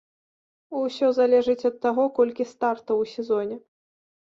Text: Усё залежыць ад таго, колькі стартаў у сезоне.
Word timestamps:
Усё 0.79 1.11
залежыць 1.19 1.67
ад 1.71 1.79
таго, 1.85 2.03
колькі 2.19 2.51
стартаў 2.57 2.97
у 3.07 3.09
сезоне. 3.17 3.65